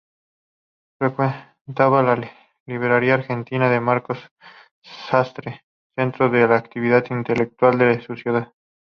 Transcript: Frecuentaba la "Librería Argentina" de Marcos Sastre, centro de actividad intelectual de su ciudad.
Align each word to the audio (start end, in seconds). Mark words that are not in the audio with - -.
Frecuentaba 0.99 2.01
la 2.01 2.19
"Librería 2.67 3.13
Argentina" 3.13 3.69
de 3.69 3.79
Marcos 3.79 4.17
Sastre, 4.83 5.61
centro 5.95 6.27
de 6.29 6.41
actividad 6.41 7.05
intelectual 7.11 7.77
de 7.77 8.01
su 8.01 8.15
ciudad. 8.15 8.51